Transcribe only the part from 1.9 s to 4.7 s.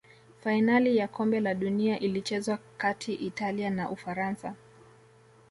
ilichezwa kati italia na ufaransa